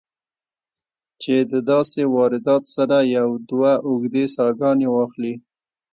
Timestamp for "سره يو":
2.75-3.29